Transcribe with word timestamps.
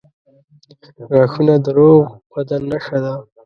•غاښونه 1.09 1.53
د 1.63 1.65
روغ 1.77 2.03
بدن 2.31 2.61
نښه 2.71 2.97
ده. 3.03 3.13